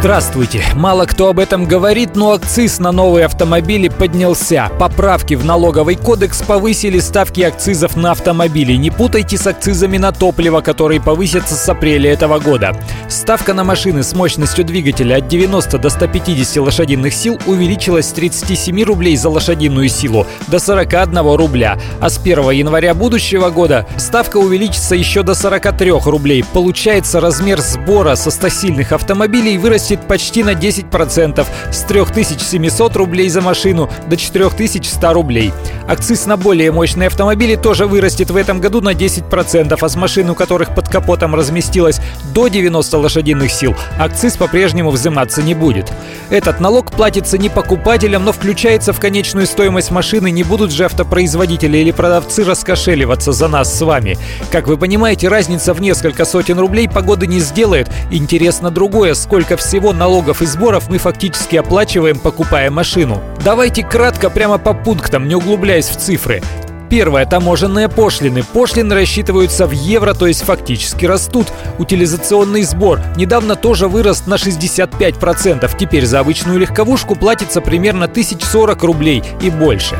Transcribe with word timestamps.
Здравствуйте! 0.00 0.62
Мало 0.76 1.06
кто 1.06 1.28
об 1.28 1.40
этом 1.40 1.64
говорит, 1.64 2.14
но 2.14 2.30
акциз 2.30 2.78
на 2.78 2.92
новые 2.92 3.24
автомобили 3.24 3.88
поднялся. 3.88 4.70
Поправки 4.78 5.34
в 5.34 5.44
налоговый 5.44 5.96
кодекс 5.96 6.40
повысили 6.40 7.00
ставки 7.00 7.40
акцизов 7.40 7.96
на 7.96 8.12
автомобили. 8.12 8.74
Не 8.74 8.92
путайте 8.92 9.36
с 9.36 9.44
акцизами 9.48 9.98
на 9.98 10.12
топливо, 10.12 10.60
которые 10.60 11.00
повысятся 11.00 11.56
с 11.56 11.68
апреля 11.68 12.12
этого 12.12 12.38
года. 12.38 12.80
Ставка 13.08 13.54
на 13.54 13.64
машины 13.64 14.04
с 14.04 14.14
мощностью 14.14 14.64
двигателя 14.64 15.16
от 15.16 15.26
90 15.26 15.78
до 15.78 15.90
150 15.90 16.64
лошадиных 16.64 17.12
сил 17.12 17.36
увеличилась 17.46 18.06
с 18.06 18.12
37 18.12 18.80
рублей 18.84 19.16
за 19.16 19.30
лошадиную 19.30 19.88
силу 19.88 20.28
до 20.46 20.60
41 20.60 21.34
рубля. 21.34 21.76
А 22.00 22.08
с 22.08 22.18
1 22.18 22.50
января 22.50 22.94
будущего 22.94 23.50
года 23.50 23.84
ставка 23.96 24.36
увеличится 24.36 24.94
еще 24.94 25.24
до 25.24 25.34
43 25.34 25.90
рублей. 26.04 26.44
Получается, 26.52 27.18
размер 27.18 27.60
сбора 27.60 28.14
со 28.14 28.30
100-сильных 28.30 28.92
автомобилей 28.92 29.58
вырастет 29.58 29.87
вырастет 29.88 30.06
почти 30.06 30.42
на 30.42 30.50
10% 30.50 31.46
с 31.70 31.82
3700 31.82 32.96
рублей 32.96 33.28
за 33.28 33.40
машину 33.40 33.88
до 34.06 34.16
4100 34.16 35.12
рублей. 35.12 35.52
Акциз 35.88 36.26
на 36.26 36.36
более 36.36 36.70
мощные 36.70 37.06
автомобили 37.06 37.56
тоже 37.56 37.86
вырастет 37.86 38.30
в 38.30 38.36
этом 38.36 38.60
году 38.60 38.80
на 38.82 38.92
10%, 38.92 39.78
а 39.80 39.88
с 39.88 39.96
машин, 39.96 40.30
у 40.30 40.34
которых 40.34 40.74
под 40.74 40.88
капотом 40.88 41.34
разместилось 41.34 42.00
до 42.34 42.48
90 42.48 42.98
лошадиных 42.98 43.50
сил, 43.50 43.74
акциз 43.98 44.36
по-прежнему 44.36 44.90
взиматься 44.90 45.42
не 45.42 45.54
будет. 45.54 45.90
Этот 46.30 46.60
налог 46.60 46.92
платится 46.92 47.38
не 47.38 47.48
покупателям, 47.48 48.24
но 48.24 48.32
включается 48.32 48.92
в 48.92 49.00
конечную 49.00 49.46
стоимость 49.46 49.90
машины, 49.90 50.30
не 50.30 50.42
будут 50.42 50.70
же 50.70 50.84
автопроизводители 50.84 51.78
или 51.78 51.92
продавцы 51.92 52.44
раскошеливаться 52.44 53.32
за 53.32 53.48
нас 53.48 53.74
с 53.74 53.80
вами. 53.80 54.18
Как 54.52 54.66
вы 54.66 54.76
понимаете, 54.76 55.28
разница 55.28 55.72
в 55.72 55.80
несколько 55.80 56.26
сотен 56.26 56.58
рублей 56.58 56.88
погоды 56.88 57.26
не 57.26 57.40
сделает. 57.40 57.88
Интересно 58.10 58.70
другое, 58.70 59.14
сколько 59.14 59.56
всего 59.56 59.77
всего 59.78 59.92
налогов 59.92 60.42
и 60.42 60.46
сборов 60.46 60.88
мы 60.90 60.98
фактически 60.98 61.54
оплачиваем, 61.54 62.18
покупая 62.18 62.68
машину. 62.68 63.22
Давайте 63.44 63.84
кратко 63.84 64.28
прямо 64.28 64.58
по 64.58 64.74
пунктам, 64.74 65.28
не 65.28 65.36
углубляясь 65.36 65.88
в 65.88 65.96
цифры. 65.96 66.42
Первое– 66.90 67.24
таможенные 67.26 67.88
пошлины. 67.88 68.42
Пошлины 68.42 68.92
рассчитываются 68.96 69.68
в 69.68 69.70
евро, 69.70 70.14
то 70.14 70.26
есть 70.26 70.42
фактически 70.42 71.06
растут. 71.06 71.46
Утилизационный 71.78 72.64
сбор 72.64 73.00
недавно 73.14 73.54
тоже 73.54 73.86
вырос 73.86 74.26
на 74.26 74.34
65%. 74.34 75.70
Теперь 75.78 76.06
за 76.06 76.18
обычную 76.18 76.58
легковушку 76.58 77.14
платится 77.14 77.60
примерно 77.60 78.06
1040 78.06 78.82
рублей 78.82 79.22
и 79.40 79.48
больше. 79.48 79.96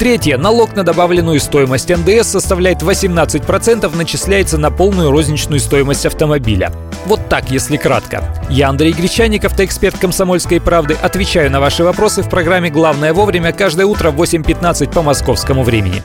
Третье. 0.00 0.38
Налог 0.38 0.74
на 0.74 0.82
добавленную 0.82 1.38
стоимость 1.40 1.90
НДС 1.94 2.26
составляет 2.26 2.80
18%, 2.80 3.94
начисляется 3.94 4.56
на 4.56 4.70
полную 4.70 5.10
розничную 5.10 5.60
стоимость 5.60 6.06
автомобиля. 6.06 6.72
Вот 7.04 7.28
так, 7.28 7.50
если 7.50 7.76
кратко. 7.76 8.24
Я 8.48 8.70
Андрей 8.70 8.94
Гречаник, 8.94 9.44
автоэксперт 9.44 9.98
«Комсомольской 9.98 10.58
правды». 10.58 10.96
Отвечаю 11.02 11.50
на 11.50 11.60
ваши 11.60 11.84
вопросы 11.84 12.22
в 12.22 12.30
программе 12.30 12.70
«Главное 12.70 13.12
вовремя» 13.12 13.52
каждое 13.52 13.84
утро 13.84 14.10
в 14.10 14.18
8.15 14.18 14.90
по 14.90 15.02
московскому 15.02 15.64
времени. 15.64 16.02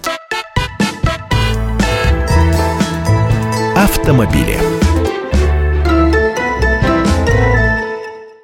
Автомобили. 3.77 4.74